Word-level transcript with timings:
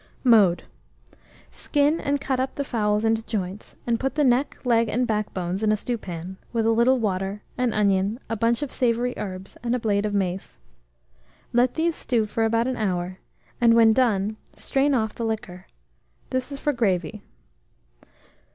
Mode. 0.23 0.63
Skin 1.51 1.99
and 1.99 2.19
cut 2.19 2.39
up 2.39 2.55
the 2.55 2.63
fowls 2.63 3.05
into 3.05 3.23
joints, 3.23 3.75
and 3.85 3.99
put 3.99 4.15
the 4.15 4.23
neck, 4.23 4.57
leg, 4.65 4.89
and 4.89 5.05
backbones 5.05 5.61
in 5.61 5.71
a 5.71 5.77
stewpan, 5.77 6.37
with 6.51 6.65
a 6.65 6.71
little 6.71 6.97
water, 6.97 7.43
an 7.55 7.71
onion, 7.71 8.19
a 8.27 8.35
bunch 8.35 8.63
of 8.63 8.71
savoury 8.71 9.13
herbs, 9.15 9.57
and 9.61 9.75
a 9.75 9.79
blade 9.79 10.07
of 10.07 10.13
mace; 10.15 10.57
let 11.53 11.75
these 11.75 11.95
stew 11.95 12.25
for 12.25 12.45
about 12.45 12.65
an 12.65 12.77
hour, 12.77 13.19
and, 13.61 13.75
when 13.75 13.93
done, 13.93 14.37
strain 14.55 14.95
off 14.95 15.13
the 15.13 15.23
liquor: 15.23 15.67
this 16.31 16.51
is 16.51 16.57
for 16.59 16.73
gravy. 16.73 17.21